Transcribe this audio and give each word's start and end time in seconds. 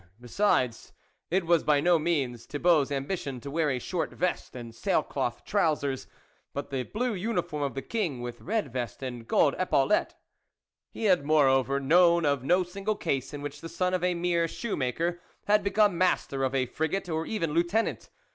besides, 0.19 0.93
it 1.29 1.45
was 1.45 1.61
by 1.63 1.79
no 1.79 1.99
means 1.99 2.47
Thibault's 2.47 2.91
ambition 2.91 3.39
to 3.41 3.51
wear 3.51 3.69
a 3.69 3.77
short 3.77 4.11
vest 4.11 4.55
and 4.55 4.73
sail 4.73 5.03
cloth 5.03 5.45
trousers, 5.45 6.07
but 6.53 6.71
the 6.71 6.81
blue 6.81 7.13
uniform 7.13 7.61
of 7.61 7.75
the 7.75 7.83
king 7.83 8.19
with 8.19 8.41
red 8.41 8.73
vest 8.73 9.03
and 9.03 9.27
gold 9.27 9.53
epaulettes. 9.59 10.15
He 10.89 11.03
had 11.03 11.23
moreover 11.23 11.79
known 11.79 12.25
of 12.25 12.43
no 12.43 12.63
single 12.63 12.95
case 12.95 13.31
in 13.31 13.43
which 13.43 13.61
the 13.61 13.69
son 13.69 13.93
of 13.93 14.03
a 14.03 14.15
mere 14.15 14.47
shoe 14.47 14.75
maker 14.75 15.21
had 15.45 15.63
become 15.63 15.99
Master 15.99 16.43
of 16.43 16.55
a 16.55 16.65
Frigate, 16.65 17.07
or 17.07 17.27
even 17.27 17.51
Lieutenant. 17.53 18.09